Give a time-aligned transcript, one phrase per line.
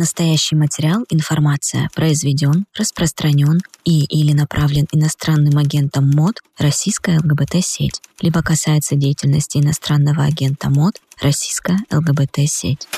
[0.00, 8.96] Настоящий материал, информация произведен, распространен и или направлен иностранным агентом МОД российская ЛГБТ-сеть, либо касается
[8.96, 12.88] деятельности иностранного агента МОД российская ЛГБТ-сеть.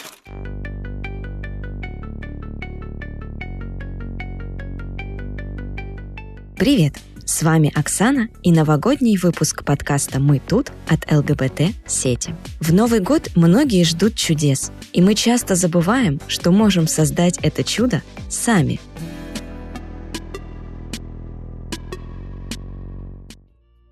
[6.57, 6.95] Привет!
[7.25, 12.34] С вами Оксана и новогодний выпуск подкаста «Мы тут» от ЛГБТ-сети.
[12.61, 18.02] В Новый год многие ждут чудес, и мы часто забываем, что можем создать это чудо
[18.28, 18.80] сами.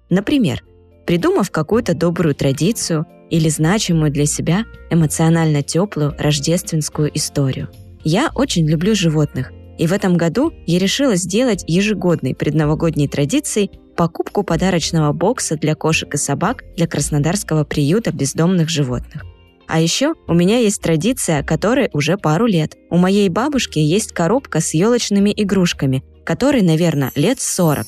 [0.09, 0.65] Например,
[1.07, 7.69] придумав какую-то добрую традицию или значимую для себя эмоционально теплую рождественскую историю.
[8.03, 14.43] Я очень люблю животных и в этом году я решила сделать ежегодной предновогодней традицией покупку
[14.43, 19.25] подарочного бокса для кошек и собак для Краснодарского приюта бездомных животных.
[19.67, 22.77] А еще у меня есть традиция, которой уже пару лет.
[22.91, 27.87] У моей бабушки есть коробка с елочными игрушками, которой, наверное, лет 40.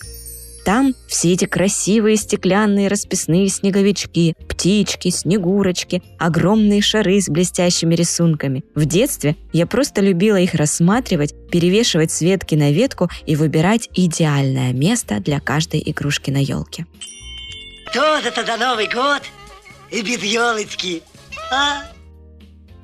[0.65, 8.63] Там все эти красивые стеклянные расписные снеговички, птички, снегурочки, огромные шары с блестящими рисунками.
[8.75, 14.73] В детстве я просто любила их рассматривать, перевешивать с ветки на ветку и выбирать идеальное
[14.73, 16.87] место для каждой игрушки на елке.
[17.93, 19.23] Тот это Новый год
[19.91, 21.03] и без елочки,
[21.51, 21.83] а?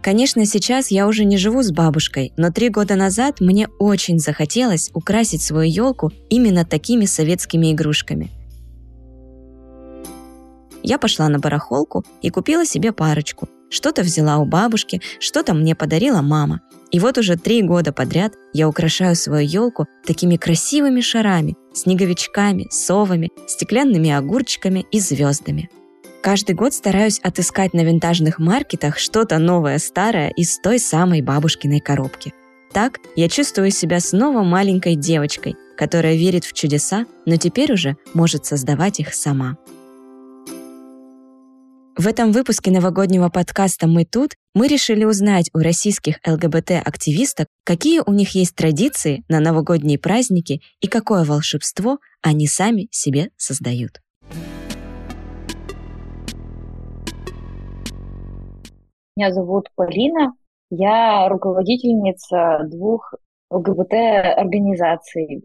[0.09, 4.91] Конечно, сейчас я уже не живу с бабушкой, но три года назад мне очень захотелось
[4.95, 8.31] украсить свою елку именно такими советскими игрушками.
[10.83, 13.51] Я пошла на барахолку и купила себе парочку.
[13.69, 16.63] Что-то взяла у бабушки, что-то мне подарила мама.
[16.91, 23.29] И вот уже три года подряд я украшаю свою елку такими красивыми шарами, снеговичками, совами,
[23.47, 25.69] стеклянными огурчиками и звездами.
[26.23, 32.35] Каждый год стараюсь отыскать на винтажных маркетах что-то новое-старое из той самой бабушкиной коробки.
[32.73, 38.45] Так я чувствую себя снова маленькой девочкой, которая верит в чудеса, но теперь уже может
[38.45, 39.57] создавать их сама.
[41.97, 48.13] В этом выпуске новогоднего подкаста «Мы тут» мы решили узнать у российских ЛГБТ-активисток, какие у
[48.13, 54.01] них есть традиции на новогодние праздники и какое волшебство они сами себе создают.
[59.19, 60.35] Меня зовут Полина.
[60.71, 63.15] Я руководительница двух
[63.51, 65.43] ЛГБТ-организаций.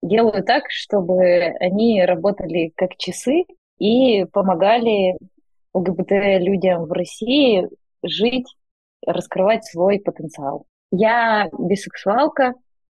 [0.00, 1.22] Делаю так, чтобы
[1.60, 3.44] они работали как часы
[3.78, 5.18] и помогали
[5.74, 7.68] ЛГБТ-людям в России
[8.02, 8.46] жить,
[9.06, 10.64] раскрывать свой потенциал.
[10.90, 12.54] Я бисексуалка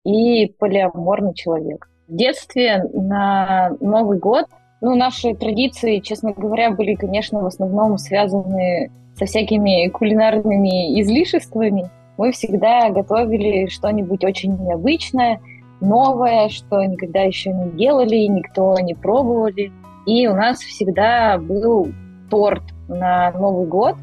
[0.06, 1.90] и полиаморный человек.
[2.08, 4.46] В детстве на Новый год
[4.82, 12.31] ну, наши традиции, честно говоря, были, конечно, в основном связаны со всякими кулинарными излишествами, мы
[12.31, 15.39] всегда готовили что-нибудь очень необычное,
[15.79, 19.72] новое, что никогда еще не делали, никто не пробовали.
[20.05, 21.89] И у нас всегда был
[22.29, 23.95] торт на Новый год,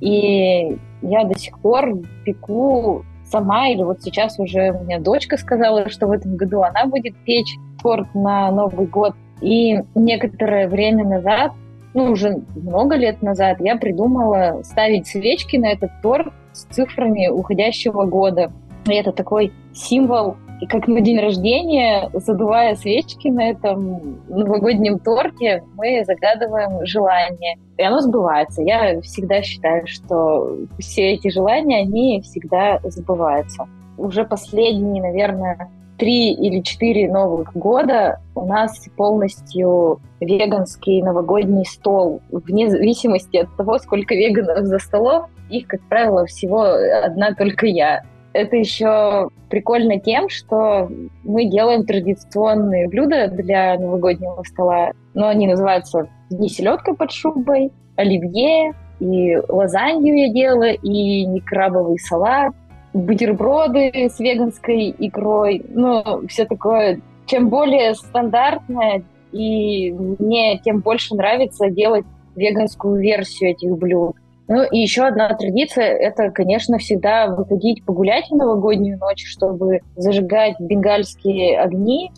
[0.00, 5.88] и я до сих пор пеку сама, или вот сейчас уже у меня дочка сказала,
[5.88, 9.14] что в этом году она будет печь торт на Новый год.
[9.40, 11.52] И некоторое время назад
[11.94, 18.04] ну, уже много лет назад я придумала ставить свечки на этот торт с цифрами уходящего
[18.04, 18.52] года.
[18.86, 25.64] И это такой символ, и как на день рождения, задувая свечки на этом новогоднем торте,
[25.74, 27.56] мы загадываем желание.
[27.76, 28.62] И оно сбывается.
[28.62, 33.66] Я всегда считаю, что все эти желания, они всегда сбываются.
[33.96, 42.20] Уже последние, наверное, три или четыре новых года у нас полностью веганский новогодний стол.
[42.30, 48.02] Вне зависимости от того, сколько веганов за столом, их, как правило, всего одна только я.
[48.32, 50.90] Это еще прикольно тем, что
[51.22, 58.72] мы делаем традиционные блюда для новогоднего стола, но они называются не селедка под шубой, оливье,
[58.98, 62.54] и лазанью я делала, и не крабовый салат,
[62.94, 67.00] бутерброды с веганской икрой, ну, все такое.
[67.26, 69.02] Чем более стандартное,
[69.32, 72.04] и мне тем больше нравится делать
[72.36, 74.16] веганскую версию этих блюд.
[74.46, 80.56] Ну и еще одна традиция– это, конечно, всегда выходить погулять в новогоднюю ночь, чтобы зажигать
[80.60, 82.12] бенгальские огни.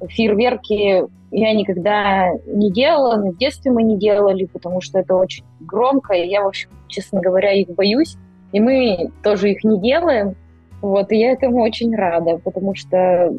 [0.00, 5.44] Фейерверки я никогда не делала, но в детстве мы не делали, потому что это очень
[5.60, 8.16] громко, и я, в общем, честно говоря, их боюсь.
[8.52, 10.34] И мы тоже их не делаем.
[10.80, 13.34] Вот, и я этому очень рада, потому что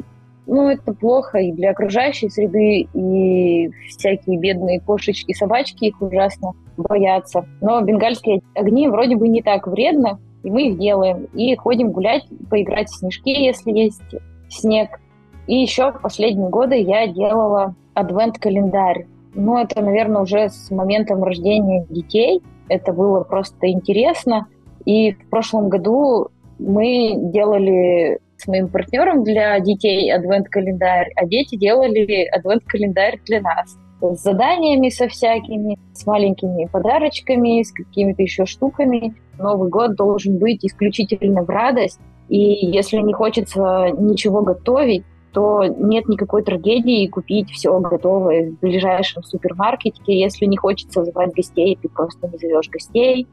[0.46, 7.46] ну, это плохо и для окружающей среды, и всякие бедные кошечки, собачки их ужасно боятся.
[7.60, 11.28] Но бенгальские огни вроде бы не так вредно, и мы их делаем.
[11.34, 14.02] И ходим гулять, поиграть в снежки, если есть
[14.48, 15.00] снег.
[15.46, 19.06] И еще в последние годы я делала адвент-календарь.
[19.34, 22.42] Ну, это, наверное, уже с моментом рождения детей.
[22.68, 24.48] Это было просто интересно.
[24.84, 26.28] И в прошлом году
[26.58, 34.22] мы делали с моим партнером для детей адвент-календарь, а дети делали адвент-календарь для нас с
[34.22, 39.14] заданиями со всякими, с маленькими подарочками, с какими-то еще штуками.
[39.38, 42.00] Новый год должен быть исключительно в радость.
[42.28, 49.22] И если не хочется ничего готовить, то нет никакой трагедии купить все готовое в ближайшем
[49.22, 50.00] супермаркете.
[50.06, 53.26] Если не хочется звать гостей, ты просто не зовешь гостей.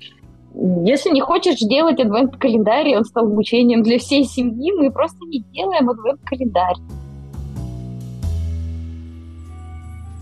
[0.54, 5.90] Если не хочешь делать адвент-календарь, он стал мучением для всей семьи, мы просто не делаем
[5.90, 6.76] адвент-календарь.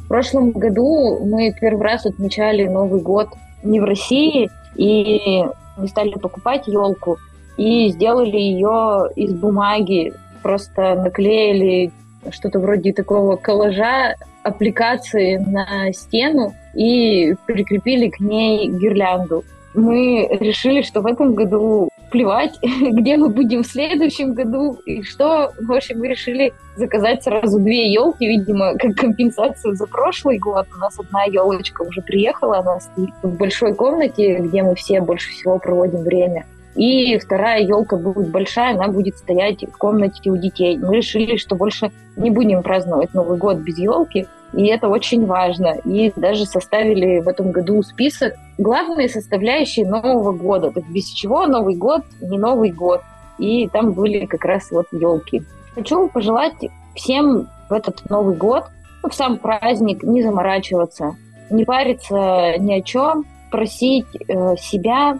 [0.04, 3.30] В прошлом году мы первый раз отмечали Новый год
[3.64, 5.44] не в России, и
[5.78, 7.18] мы стали покупать елку
[7.58, 10.14] и сделали ее из бумаги.
[10.44, 11.92] Просто наклеили
[12.30, 19.44] что-то вроде такого коллажа аппликации на стену и прикрепили к ней гирлянду
[19.76, 25.52] мы решили, что в этом году плевать, где мы будем в следующем году и что.
[25.60, 30.66] В общем, мы решили заказать сразу две елки, видимо, как компенсацию за прошлый год.
[30.76, 35.32] У нас одна елочка уже приехала, она стоит в большой комнате, где мы все больше
[35.32, 36.46] всего проводим время.
[36.76, 40.78] И вторая елка будет большая, она будет стоять в комнате у детей.
[40.78, 45.76] Мы решили, что больше не будем праздновать Новый год без елки, и это очень важно.
[45.84, 50.72] И даже составили в этом году список главные составляющие Нового года.
[50.72, 53.02] То есть без чего Новый год не Новый год.
[53.38, 55.44] И там были как раз вот елки.
[55.76, 56.56] Хочу пожелать
[56.96, 58.66] всем в этот Новый год,
[59.04, 61.16] ну, в сам праздник, не заморачиваться,
[61.50, 65.20] не париться ни о чем, просить э, себя,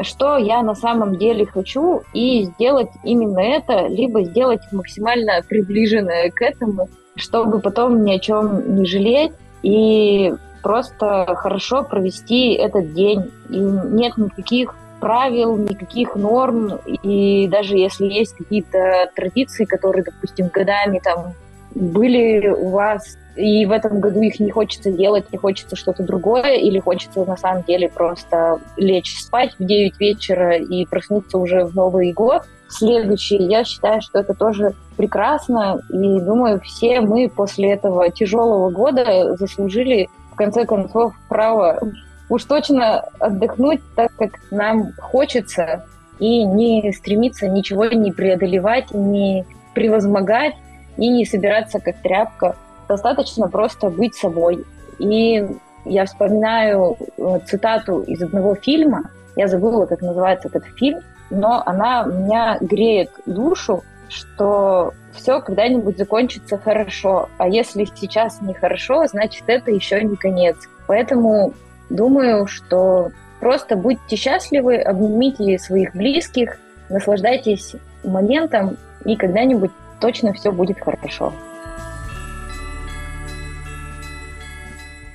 [0.00, 6.42] что я на самом деле хочу, и сделать именно это, либо сделать максимально приближенное к
[6.42, 9.32] этому, чтобы потом ни о чем не жалеть
[9.62, 13.30] и просто хорошо провести этот день.
[13.50, 20.98] И нет никаких правил, никаких норм, и даже если есть какие-то традиции, которые, допустим, годами
[21.04, 21.34] там
[21.74, 26.54] были у вас, и в этом году их не хочется делать, не хочется что-то другое,
[26.54, 31.74] или хочется на самом деле просто лечь спать в 9 вечера и проснуться уже в
[31.74, 33.36] Новый год, следующий.
[33.36, 40.08] Я считаю, что это тоже прекрасно, и думаю, все мы после этого тяжелого года заслужили,
[40.32, 41.80] в конце концов, право
[42.28, 45.84] уж точно отдохнуть так, как нам хочется,
[46.18, 49.44] и не стремиться ничего не преодолевать, не
[49.74, 50.54] превозмогать
[50.96, 52.56] и не собираться как тряпка.
[52.94, 54.64] Достаточно просто быть собой.
[55.00, 55.44] И
[55.84, 62.04] я вспоминаю э, цитату из одного фильма, я забыла, как называется этот фильм, но она
[62.04, 67.28] меня греет душу, что все когда-нибудь закончится хорошо.
[67.36, 70.56] А если сейчас нехорошо, значит, это еще не конец.
[70.86, 71.52] Поэтому
[71.90, 73.10] думаю, что
[73.40, 77.74] просто будьте счастливы, обнимите своих близких, наслаждайтесь
[78.04, 81.32] моментом, и когда-нибудь точно все будет хорошо.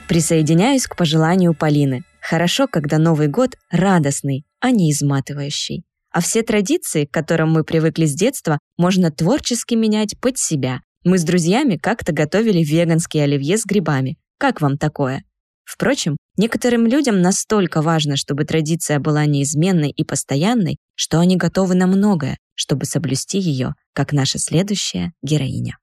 [0.09, 2.03] Присоединяюсь к пожеланию Полины.
[2.19, 5.83] Хорошо, когда Новый год радостный, а не изматывающий.
[6.11, 10.79] А все традиции, к которым мы привыкли с детства, можно творчески менять под себя.
[11.03, 14.17] Мы с друзьями как-то готовили веганские оливье с грибами.
[14.39, 15.23] Как вам такое?
[15.63, 21.85] Впрочем, некоторым людям настолько важно, чтобы традиция была неизменной и постоянной, что они готовы на
[21.85, 25.77] многое, чтобы соблюсти ее, как наша следующая героиня.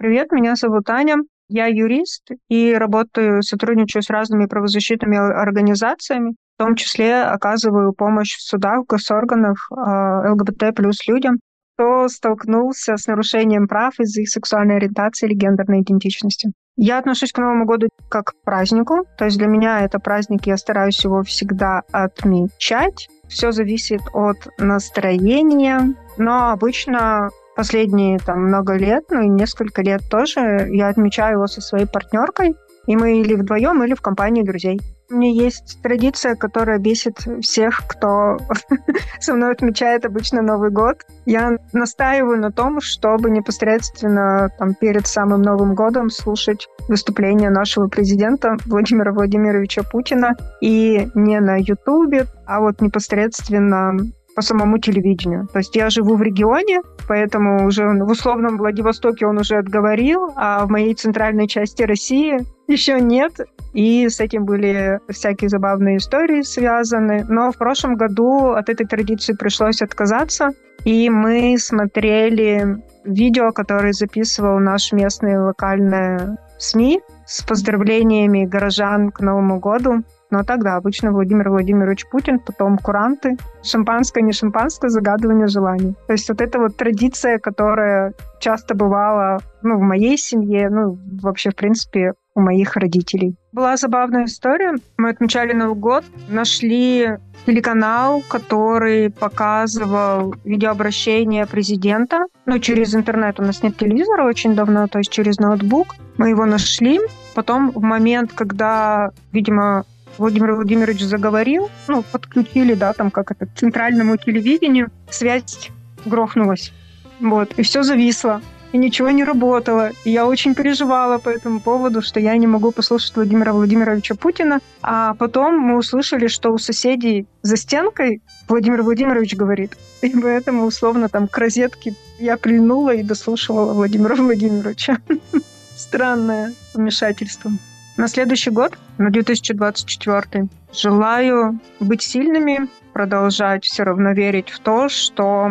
[0.00, 1.16] Привет, меня зовут Аня.
[1.48, 8.42] Я юрист и работаю, сотрудничаю с разными правозащитными организациями, в том числе оказываю помощь в
[8.42, 11.40] судах, в госорганах э, ЛГБТ плюс людям,
[11.74, 16.52] кто столкнулся с нарушением прав из-за их сексуальной ориентации или гендерной идентичности.
[16.76, 20.56] Я отношусь к Новому году как к празднику, то есть для меня это праздник, я
[20.56, 23.08] стараюсь его всегда отмечать.
[23.26, 30.68] Все зависит от настроения, но обычно последние там много лет, ну и несколько лет тоже,
[30.70, 32.54] я отмечаю его со своей партнеркой,
[32.86, 34.80] и мы или вдвоем, или в компании друзей.
[35.10, 38.36] У меня есть традиция, которая бесит всех, кто
[39.20, 41.02] со мной отмечает обычно Новый год.
[41.26, 48.56] Я настаиваю на том, чтобы непосредственно там, перед самым Новым годом слушать выступление нашего президента
[48.66, 53.96] Владимира Владимировича Путина и не на Ютубе, а вот непосредственно
[54.38, 55.48] по самому телевидению.
[55.52, 60.64] То есть я живу в регионе, поэтому уже в условном Владивостоке он уже отговорил, а
[60.64, 63.32] в моей центральной части России еще нет.
[63.72, 67.26] И с этим были всякие забавные истории связаны.
[67.28, 70.50] Но в прошлом году от этой традиции пришлось отказаться.
[70.84, 79.58] И мы смотрели видео, которое записывал наш местный локальный СМИ с поздравлениями горожан к Новому
[79.58, 80.04] году.
[80.30, 85.94] Но тогда обычно Владимир Владимирович Путин, потом куранты, шампанское, не шампанское, загадывание желаний.
[86.06, 91.50] То есть вот эта вот традиция, которая часто бывала ну, в моей семье, ну, вообще,
[91.50, 93.36] в принципе, у моих родителей.
[93.52, 94.74] Была забавная история.
[94.96, 97.16] Мы отмечали Новый год, нашли
[97.46, 102.26] телеканал, который показывал видеообращение президента.
[102.46, 105.96] Ну, через интернет у нас нет телевизора очень давно, то есть через ноутбук.
[106.16, 107.00] Мы его нашли.
[107.34, 109.84] Потом в момент, когда, видимо,
[110.18, 115.70] Владимир Владимирович заговорил, ну, подключили, да, там как это, к центральному телевидению, связь
[116.04, 116.72] грохнулась.
[117.20, 118.40] Вот, и все зависло
[118.72, 119.90] и ничего не работало.
[120.04, 124.60] И я очень переживала по этому поводу, что я не могу послушать Владимира Владимировича Путина.
[124.82, 129.76] А потом мы услышали, что у соседей за стенкой Владимир Владимирович говорит.
[130.02, 134.98] И поэтому, условно, там к розетке я прильнула и дослушивала Владимира Владимировича.
[135.76, 137.50] Странное вмешательство.
[137.98, 145.50] На следующий год, на 2024, желаю быть сильными, продолжать все равно верить в то, что,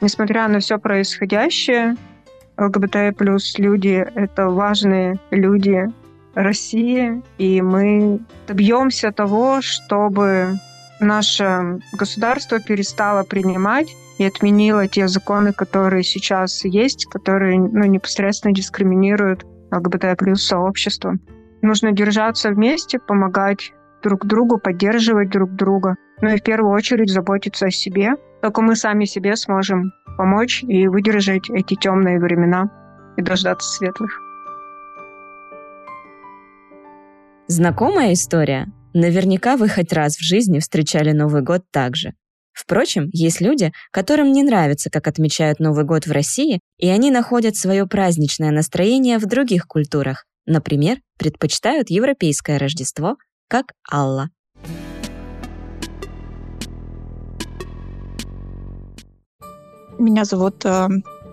[0.00, 1.96] несмотря на все происходящее,
[2.56, 5.86] ЛГБТ плюс люди— это важные люди
[6.34, 10.54] России, и мы добьемся того, чтобы
[11.00, 13.88] наше государство перестало принимать
[14.18, 21.18] и отменило те законы, которые сейчас есть, которые ну, непосредственно дискриминируют ЛГБТ плюс сообщество.
[21.62, 23.72] Нужно держаться вместе, помогать
[24.02, 25.96] друг другу, поддерживать друг друга.
[26.20, 28.12] Ну и в первую очередь заботиться о себе.
[28.42, 32.70] Только мы сами себе сможем помочь и выдержать эти темные времена
[33.16, 34.20] и дождаться светлых.
[37.48, 38.66] Знакомая история?
[38.94, 42.12] Наверняка вы хоть раз в жизни встречали Новый год так же.
[42.52, 47.54] Впрочем, есть люди, которым не нравится, как отмечают Новый год в России, и они находят
[47.54, 50.26] свое праздничное настроение в других культурах.
[50.50, 54.30] Например, предпочитают европейское Рождество, как Алла.
[59.98, 60.88] Меня зовут э,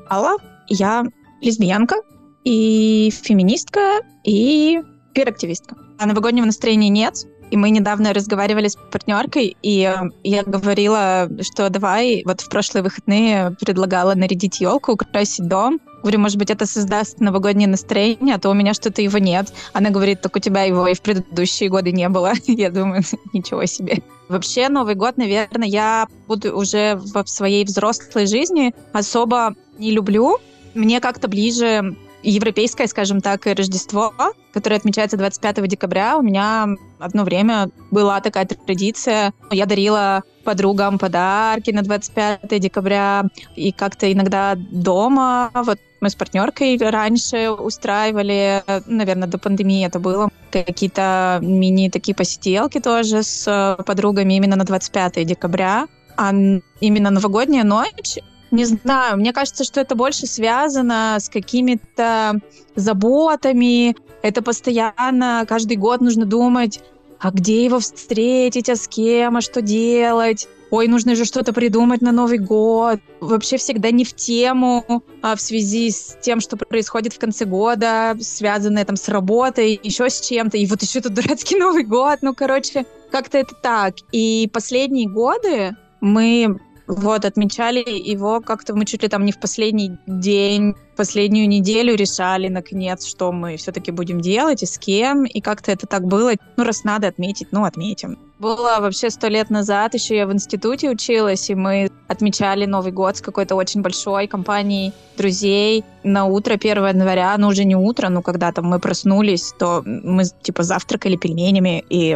[0.09, 0.35] Алла.
[0.67, 1.05] Я
[1.41, 1.95] лесбиянка
[2.43, 4.81] и феминистка и
[5.13, 5.77] пир-активистка.
[5.97, 7.15] А новогоднего настроения нет.
[7.51, 12.83] И мы недавно разговаривали с партнеркой, и э, я говорила, что давай, вот в прошлые
[12.83, 15.79] выходные предлагала нарядить елку, украсить дом.
[16.05, 19.51] Говорю, может быть, это создаст новогоднее настроение, а то у меня что-то его нет.
[19.73, 22.33] Она говорит, так у тебя его и в предыдущие годы не было.
[22.45, 23.01] Я думаю,
[23.33, 24.03] ничего себе.
[24.29, 30.37] Вообще, Новый год, наверное, я буду уже в своей взрослой жизни особо не люблю.
[30.75, 34.13] Мне как-то ближе европейское, скажем так, Рождество,
[34.53, 36.17] которое отмечается 25 декабря.
[36.17, 36.67] У меня
[36.99, 39.33] одно время была такая традиция.
[39.49, 43.25] Я дарила подругам подарки на 25 декабря
[43.55, 45.51] и как-то иногда дома.
[45.53, 52.79] Вот мы с партнеркой раньше устраивали, наверное, до пандемии это было, какие-то мини такие посиделки
[52.79, 55.87] тоже с подругами именно на 25 декабря.
[56.15, 56.31] А
[56.79, 58.19] именно новогодняя ночь
[58.51, 62.39] не знаю, мне кажется, что это больше связано с какими-то
[62.75, 63.95] заботами.
[64.21, 66.81] Это постоянно, каждый год нужно думать,
[67.25, 70.47] а где его встретить, а с кем, а что делать.
[70.69, 72.99] Ой, нужно же что-то придумать на Новый год.
[73.19, 78.15] Вообще всегда не в тему, а в связи с тем, что происходит в конце года,
[78.21, 80.57] связанное там с работой, еще с чем-то.
[80.57, 82.19] И вот еще тут дурацкий Новый год.
[82.21, 83.95] Ну, короче, как-то это так.
[84.11, 89.97] И последние годы мы вот, отмечали его как-то мы чуть ли там не в последний
[90.05, 95.71] день, последнюю неделю решали, наконец, что мы все-таки будем делать и с кем, и как-то
[95.71, 96.33] это так было.
[96.57, 98.24] Ну, раз надо отметить, ну, отметим.
[98.39, 103.17] Было вообще сто лет назад, еще я в институте училась, и мы отмечали Новый год
[103.17, 108.21] с какой-то очень большой компанией друзей на утро 1 января, ну уже не утро, но
[108.21, 112.09] когда там мы проснулись, то мы типа завтракали пельменями, и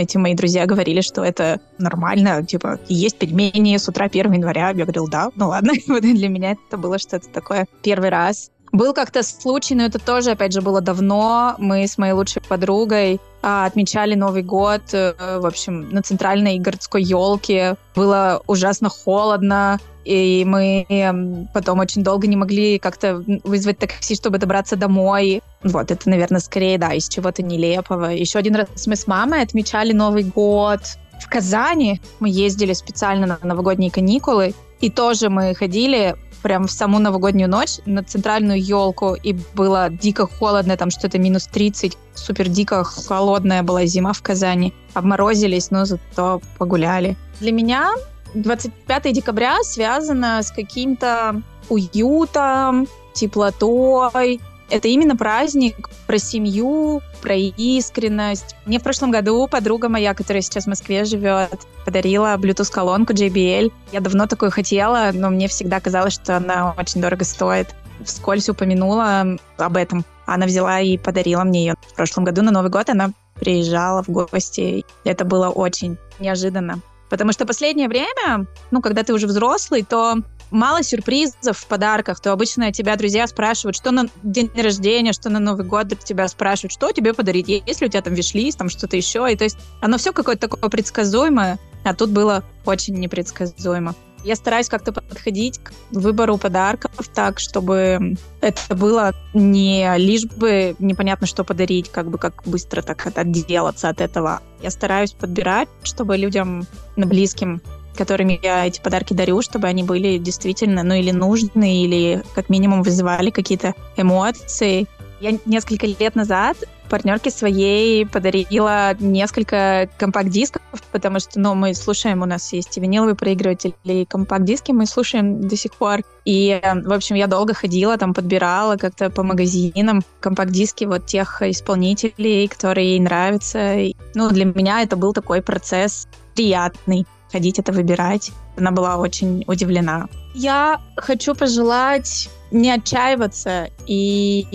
[0.00, 4.70] эти мои друзья говорили, что это нормально, типа есть пельмени с утра 1 января.
[4.70, 5.72] Я говорила, да, ну ладно.
[6.00, 8.50] Для меня это было что-то такое первый раз.
[8.72, 11.54] Был как-то случай, но это тоже, опять же, было давно.
[11.58, 17.02] Мы с моей лучшей подругой а, отмечали Новый год, э, в общем, на центральной городской
[17.02, 17.76] елке.
[17.94, 24.38] Было ужасно холодно, и мы эм, потом очень долго не могли как-то вызвать такси, чтобы
[24.38, 25.42] добраться домой.
[25.62, 28.06] Вот, это, наверное, скорее, да, из чего-то нелепого.
[28.06, 30.80] Еще один раз мы с мамой отмечали Новый год
[31.20, 36.98] В Казани мы ездили специально на новогодние каникулы, и тоже мы ходили прям в саму
[36.98, 42.84] новогоднюю ночь на центральную елку, и было дико холодно, там что-то минус 30, супер дико
[42.84, 44.74] холодная была зима в Казани.
[44.94, 47.16] Обморозились, но зато погуляли.
[47.40, 47.90] Для меня
[48.34, 54.40] 25 декабря связано с каким-то уютом, теплотой,
[54.70, 58.56] это именно праздник про семью, про искренность.
[58.66, 63.72] Мне в прошлом году подруга моя, которая сейчас в Москве живет, подарила Bluetooth-колонку JBL.
[63.92, 67.74] Я давно такую хотела, но мне всегда казалось, что она очень дорого стоит.
[68.04, 70.04] Вскользь упомянула об этом.
[70.26, 71.74] Она взяла и подарила мне ее.
[71.88, 74.84] В прошлом году на Новый год она приезжала в гости.
[75.04, 76.80] Это было очень неожиданно.
[77.08, 80.16] Потому что последнее время, ну, когда ты уже взрослый, то
[80.50, 85.38] мало сюрпризов в подарках, то обычно тебя друзья спрашивают, что на день рождения, что на
[85.38, 88.96] Новый год тебя спрашивают, что тебе подарить, есть ли у тебя там виш-лист, там что-то
[88.96, 89.26] еще.
[89.30, 93.94] И то есть оно все какое-то такое предсказуемое, а тут было очень непредсказуемо.
[94.24, 101.28] Я стараюсь как-то подходить к выбору подарков так, чтобы это было не лишь бы непонятно,
[101.28, 104.40] что подарить, как бы как быстро так отделаться от этого.
[104.60, 107.62] Я стараюсь подбирать, чтобы людям близким
[107.98, 112.82] которыми я эти подарки дарю, чтобы они были действительно, ну, или нужны, или как минимум
[112.82, 114.86] вызывали какие-то эмоции.
[115.20, 116.56] Я несколько лет назад
[116.88, 123.14] партнерке своей подарила несколько компакт-дисков, потому что, ну, мы слушаем, у нас есть и виниловый
[123.14, 126.00] проигрыватель, и компакт-диски мы слушаем до сих пор.
[126.24, 132.48] И, в общем, я долго ходила, там, подбирала как-то по магазинам компакт-диски вот тех исполнителей,
[132.48, 133.76] которые ей нравятся.
[134.14, 138.32] Ну, для меня это был такой процесс приятный ходить это выбирать.
[138.56, 140.08] Она была очень удивлена.
[140.34, 144.46] Я хочу пожелать не отчаиваться и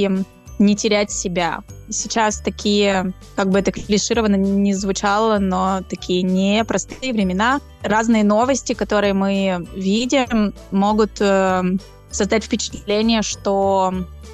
[0.59, 1.63] не терять себя.
[1.89, 7.59] Сейчас такие, как бы это клишированно не звучало, но такие непростые времена.
[7.81, 11.63] Разные новости, которые мы видим, могут э,
[12.09, 13.93] создать впечатление, что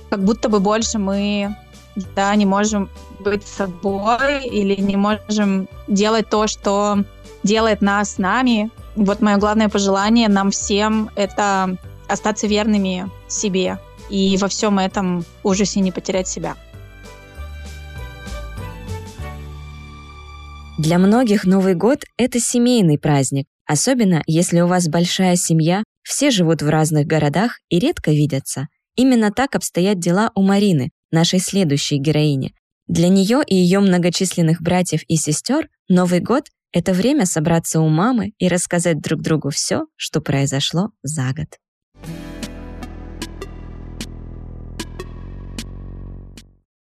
[0.10, 1.56] как будто бы больше мы
[2.16, 7.04] да, не можем быть собой или не можем делать то, что
[7.44, 8.72] делает нас нами.
[8.96, 15.80] Вот мое главное пожелание нам всем— это остаться верными себе и во всем этом ужасе
[15.80, 16.56] не потерять себя.
[20.78, 26.62] Для многих Новый год— это семейный праздник, особенно если у вас большая семья, все живут
[26.62, 28.68] в разных городах и редко видятся.
[28.96, 32.54] Именно так обстоят дела у Марины, нашей следующей героини.
[32.88, 38.34] Для нее и ее многочисленных братьев и сестер Новый год это время собраться у мамы
[38.38, 41.58] и рассказать друг другу все, что произошло за год.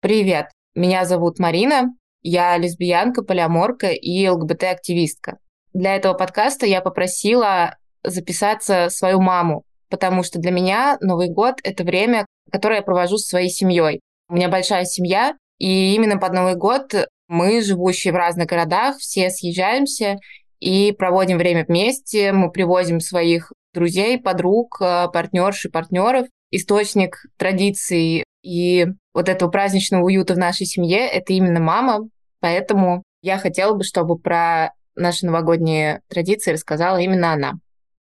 [0.01, 1.85] Привет, меня зовут Марина,
[2.21, 5.37] я лесбиянка, полиаморка и ЛГБТ-активистка.
[5.73, 11.83] Для этого подкаста я попросила записаться свою маму, потому что для меня Новый год— это
[11.83, 13.99] время, которое я провожу со своей семьей.
[14.29, 16.93] У меня большая семья, и именно под Новый год
[17.27, 20.17] мы, живущие в разных городах, все съезжаемся
[20.59, 22.31] и проводим время вместе.
[22.31, 26.27] Мы привозим своих друзей, подруг, э, партнерш и партнеров.
[26.51, 32.07] Источник традиций и вот этого праздничного уюта в нашей семье— это именно мама.
[32.39, 37.53] Поэтому я хотела бы, чтобы про наши новогодние традиции рассказала именно она.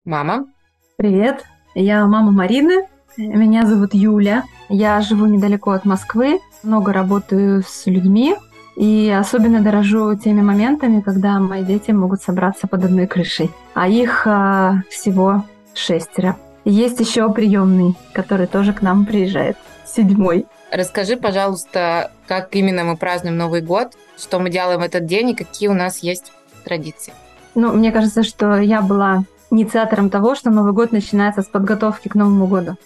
[0.06, 0.46] Мама.
[0.98, 2.88] Привет, я мама Марины.
[3.18, 4.44] Меня зовут Юля.
[4.70, 8.36] Я живу недалеко от Москвы, много работаю с людьми,
[8.80, 13.52] и особенно дорожу теми моментами, когда мои дети могут собраться под одной крышей.
[13.74, 16.38] А их а, всего шестеро.
[16.64, 19.58] Есть еще приемный, который тоже к нам приезжает.
[19.86, 20.46] Седьмой.
[20.72, 25.36] Расскажи, пожалуйста, как именно мы празднуем Новый год, что мы делаем в этот день и
[25.36, 26.32] какие у нас есть
[26.64, 27.14] традиции.
[27.56, 32.16] Ну, мне кажется, что я была инициатором того, что Новый год начинается с подготовки к
[32.16, 32.78] Новому году.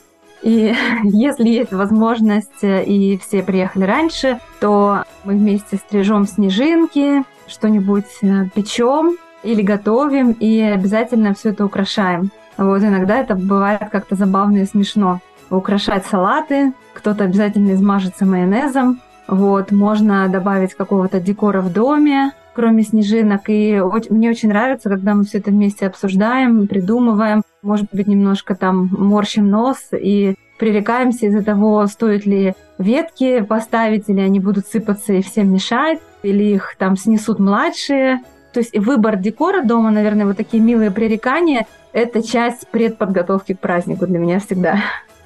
[0.43, 8.17] И если есть возможность, э, и все приехали раньше, то мы вместе стрижем снежинки, что-нибудь
[8.21, 12.31] э, печем или готовим, и обязательно все это украшаем.
[12.57, 15.19] Вот иногда это бывает как-то забавно и смешно.
[15.49, 23.41] Украшать салаты, кто-то обязательно измажется майонезом, вот, можно добавить какого-то декора в доме, кроме снежинок.
[23.47, 28.89] И мне очень нравится, когда мы все это вместе обсуждаем, придумываем, может быть, немножко там
[28.91, 35.21] морщим нос и пререкаемся из-за того, стоит ли ветки поставить, или они будут сыпаться и
[35.21, 38.21] всем мешать, или их там снесут младшие.
[38.53, 44.05] То есть выбор декора дома, наверное, вот такие милые пререкания, это часть предподготовки к празднику
[44.07, 44.77] для меня всегда.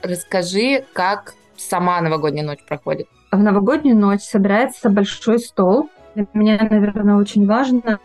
[0.01, 3.07] Расскажи, как сама новогодняя ночь проходит.
[3.31, 5.89] В новогоднюю ночь собирается большой стол,
[6.25, 7.99] для меня, наверное, очень важно,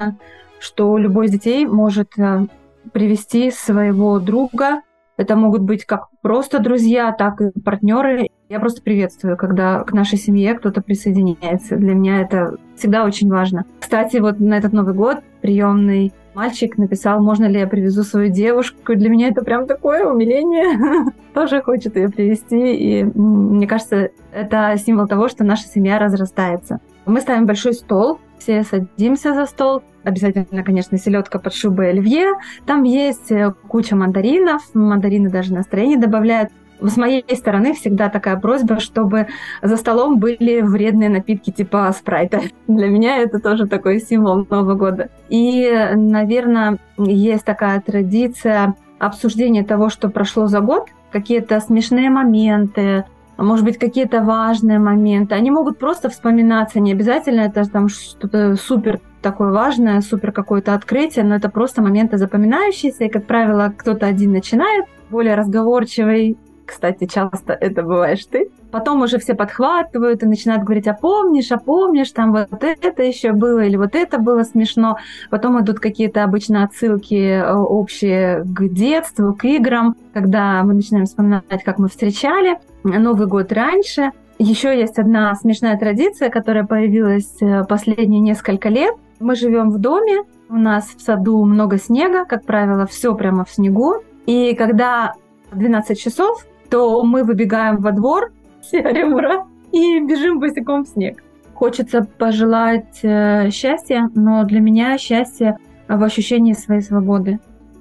[0.58, 2.46] что любой из детей может э,
[2.92, 4.82] привести своего друга.
[5.16, 8.28] Это могут быть как просто друзья, так и партнеры.
[8.48, 11.76] Я просто приветствую, когда к нашей семье кто-то присоединяется.
[11.76, 13.64] Для меня это всегда очень важно.
[13.80, 18.94] Кстати, вот на этот Новый год приемный мальчик написал, можно ли я привезу свою девушку.
[18.94, 21.12] Для меня это прям такое умиление.
[21.34, 22.74] Тоже хочет ее привезти.
[22.74, 26.80] И мне кажется, это символ того, что наша семья разрастается.
[27.06, 29.82] Мы ставим большой стол, все садимся за стол.
[30.04, 32.32] Обязательно, конечно, селедка под шубой оливье.
[32.66, 34.62] Там есть э, куча мандаринов.
[34.74, 36.50] Мандарины даже настроение добавляют.
[36.82, 39.28] С моей стороны всегда такая просьба, чтобы
[39.62, 42.40] за столом были вредные напитки типа спрайта.
[42.68, 45.10] Для меня это тоже такой символ Нового года.
[45.28, 53.04] И, наверное, есть такая традиция обсуждения того, что прошло за год, какие-то смешные моменты,
[53.38, 55.34] может быть, какие-то важные моменты.
[55.34, 61.24] Они могут просто вспоминаться, не обязательно это там что-то супер такое важное, супер какое-то открытие,
[61.24, 67.52] но это просто моменты запоминающиеся, и, как правило, кто-то один начинает, более разговорчивый, кстати, часто
[67.52, 68.50] это бываешь ты.
[68.70, 73.32] Потом уже все подхватывают и начинают говорить, а помнишь, а помнишь, там вот это еще
[73.32, 74.96] было, или вот это было смешно.
[75.30, 81.64] Потом идут какие-то обычно отсылки э, общие к детству, к играм, когда мы начинаем вспоминать,
[81.64, 84.12] как мы встречали Новый год раньше.
[84.38, 88.94] Еще есть одна смешная традиция, которая появилась э, последние несколько лет.
[89.20, 93.50] Мы живем в доме, у нас в саду много снега, как правило, все прямо в
[93.50, 94.02] снегу.
[94.26, 95.14] И когда
[95.52, 98.32] 12 часов, то мы выбегаем во двор,
[98.62, 101.22] все орем ура, и бежим босиком в снег.
[101.52, 107.40] Хочется пожелать э, счастья, но для меня счастье в ощущении своей свободы.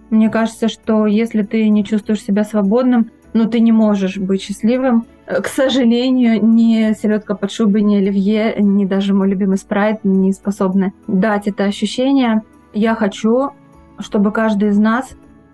[0.10, 5.06] Мне кажется, что если ты не чувствуешь себя свободным, ну ты не можешь быть счастливым.
[5.26, 10.94] К сожалению, ни селедка под шубой, ни оливье, ни даже мой любимый спрайт не способны
[11.08, 12.42] дать это ощущение.
[12.74, 13.52] Я хочу,
[14.00, 15.12] чтобы каждый из нас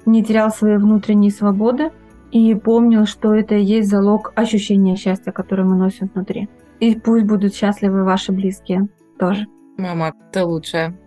[0.07, 1.91] не терял своей внутренней свободы,
[2.31, 6.49] и помнил, что это и есть залог ощущения счастья, которое мы носим внутри.
[6.79, 8.87] И пусть будут счастливы ваши близкие
[9.19, 9.45] тоже.
[9.77, 10.97] Мама, ты лучшая.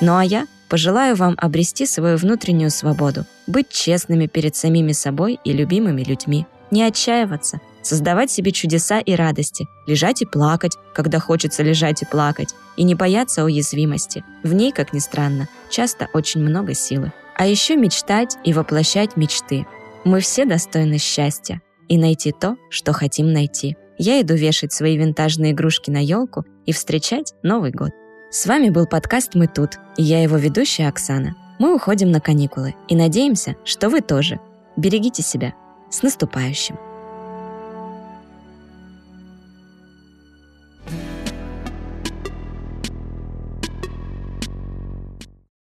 [0.00, 5.52] Ну а я пожелаю вам обрести свою внутреннюю свободу, быть честными перед самими собой и
[5.52, 12.02] любимыми людьми, не отчаиваться, создавать себе чудеса и радости, лежать и плакать, когда хочется лежать
[12.02, 14.24] и плакать, и не бояться уязвимости.
[14.42, 17.12] В ней, как ни странно, часто очень много силы.
[17.36, 19.66] А еще мечтать и воплощать мечты.
[20.04, 23.76] Мы все достойны счастья и найти то, что хотим найти.
[23.98, 27.90] Я иду вешать свои винтажные игрушки на елку и встречать Новый год.
[28.30, 31.34] С вами был подкаст «Мы тут» и я его ведущая Оксана.
[31.58, 34.40] Мы уходим на каникулы и надеемся, что вы тоже.
[34.76, 35.52] Берегите себя.
[35.90, 36.89] С наступающим!